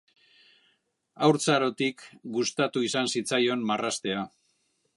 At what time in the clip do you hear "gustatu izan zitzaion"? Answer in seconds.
2.37-3.65